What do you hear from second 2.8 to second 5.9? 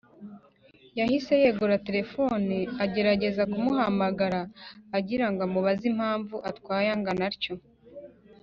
agerageza kumuhamagara agirango amubaze